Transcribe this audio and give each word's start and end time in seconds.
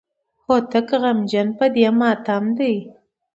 هوتک 0.45 0.89
غمجن 1.01 1.47
په 1.57 1.65
دې 1.75 1.87
ماتم 1.99 2.45
دی. 2.57 2.75